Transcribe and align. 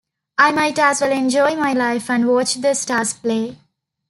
I 0.39 0.51
might 0.51 0.79
as 0.79 0.99
well 1.01 1.11
enjoy 1.11 1.55
my 1.55 1.73
life 1.73 2.09
and 2.09 2.27
watch 2.27 2.55
the 2.55 2.73
stars 2.73 3.13
play. 3.13 3.57